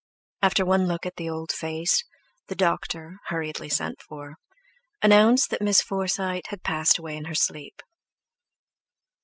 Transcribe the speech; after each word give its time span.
After 0.41 0.65
one 0.65 0.87
look 0.87 1.05
at 1.05 1.17
the 1.17 1.29
old 1.29 1.51
face, 1.51 2.03
the 2.47 2.55
doctor, 2.55 3.19
hurriedly 3.27 3.69
sent 3.69 4.01
for, 4.01 4.37
announced 5.03 5.51
that 5.51 5.61
Miss 5.61 5.79
Forsyte 5.79 6.47
had 6.47 6.63
passed 6.63 6.97
away 6.97 7.15
in 7.15 7.25
her 7.25 7.35
sleep. 7.35 7.83